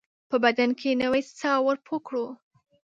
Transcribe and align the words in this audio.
په 0.29 0.37
بدن 0.43 0.69
کې 0.79 0.99
نوې 1.03 1.21
ساه 1.39 1.59
ورپو 1.67 1.95
کړو 2.07 2.25